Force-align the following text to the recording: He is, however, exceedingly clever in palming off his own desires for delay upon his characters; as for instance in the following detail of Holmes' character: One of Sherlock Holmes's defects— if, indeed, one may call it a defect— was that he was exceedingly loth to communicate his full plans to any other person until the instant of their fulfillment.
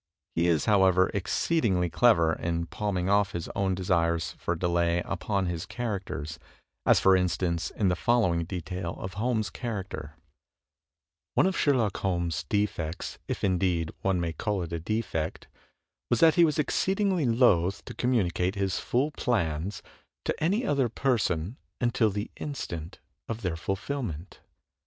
He 0.33 0.47
is, 0.47 0.65
however, 0.65 1.11
exceedingly 1.13 1.87
clever 1.87 2.33
in 2.33 2.65
palming 2.65 3.07
off 3.07 3.33
his 3.33 3.47
own 3.55 3.75
desires 3.75 4.31
for 4.39 4.55
delay 4.55 5.03
upon 5.05 5.45
his 5.45 5.67
characters; 5.67 6.39
as 6.87 6.99
for 6.99 7.15
instance 7.15 7.69
in 7.69 7.89
the 7.89 7.95
following 7.95 8.43
detail 8.45 8.95
of 8.99 9.13
Holmes' 9.13 9.51
character: 9.51 10.15
One 11.35 11.45
of 11.45 11.55
Sherlock 11.55 11.97
Holmes's 11.97 12.45
defects— 12.45 13.19
if, 13.27 13.43
indeed, 13.43 13.91
one 14.01 14.19
may 14.19 14.33
call 14.33 14.63
it 14.63 14.73
a 14.73 14.79
defect— 14.79 15.47
was 16.09 16.19
that 16.19 16.33
he 16.33 16.45
was 16.45 16.57
exceedingly 16.57 17.27
loth 17.27 17.85
to 17.85 17.93
communicate 17.93 18.55
his 18.55 18.79
full 18.79 19.11
plans 19.11 19.83
to 20.25 20.43
any 20.43 20.65
other 20.65 20.89
person 20.89 21.57
until 21.79 22.09
the 22.09 22.31
instant 22.37 22.97
of 23.29 23.43
their 23.43 23.55
fulfillment. 23.55 24.39